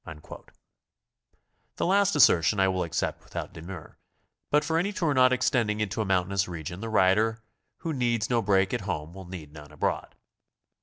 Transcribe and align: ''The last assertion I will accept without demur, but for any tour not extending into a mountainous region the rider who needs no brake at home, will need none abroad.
''The 1.75 1.85
last 1.85 2.15
assertion 2.15 2.59
I 2.59 2.67
will 2.69 2.81
accept 2.81 3.23
without 3.23 3.53
demur, 3.53 3.99
but 4.49 4.65
for 4.65 4.79
any 4.79 4.91
tour 4.91 5.13
not 5.13 5.31
extending 5.31 5.79
into 5.79 6.01
a 6.01 6.05
mountainous 6.05 6.47
region 6.47 6.79
the 6.81 6.89
rider 6.89 7.43
who 7.81 7.93
needs 7.93 8.27
no 8.27 8.41
brake 8.41 8.73
at 8.73 8.81
home, 8.81 9.13
will 9.13 9.27
need 9.27 9.53
none 9.53 9.71
abroad. 9.71 10.15